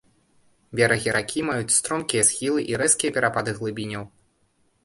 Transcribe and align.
Берагі 0.79 1.11
ракі 1.17 1.43
маюць 1.51 1.75
стромкія 1.79 2.23
схілы 2.31 2.65
і 2.73 2.81
рэзкія 2.83 3.15
перапады 3.19 3.51
глыбіняў. 3.59 4.03